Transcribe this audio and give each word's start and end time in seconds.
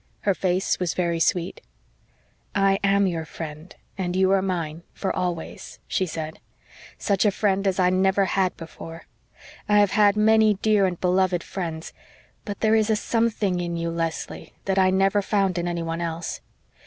Her 0.21 0.33
face 0.33 0.79
was 0.79 0.95
very 0.95 1.19
sweet. 1.19 1.61
"I 2.55 2.79
am 2.83 3.05
your 3.05 3.23
friend 3.23 3.75
and 3.99 4.15
you 4.15 4.31
are 4.31 4.41
mine, 4.41 4.81
for 4.93 5.15
always," 5.15 5.77
she 5.87 6.07
said. 6.07 6.39
"Such 6.97 7.23
a 7.23 7.29
friend 7.29 7.67
as 7.67 7.77
I 7.79 7.91
never 7.91 8.25
had 8.25 8.57
before. 8.57 9.05
I 9.69 9.77
have 9.77 9.91
had 9.91 10.15
many 10.17 10.55
dear 10.55 10.87
and 10.87 10.99
beloved 10.99 11.43
friends 11.43 11.93
but 12.45 12.61
there 12.61 12.73
is 12.73 12.89
a 12.89 12.95
something 12.95 13.59
in 13.59 13.77
you, 13.77 13.91
Leslie, 13.91 14.53
that 14.65 14.79
I 14.79 14.89
never 14.89 15.21
found 15.21 15.59
in 15.59 15.67
anyone 15.67 16.01
else. 16.01 16.41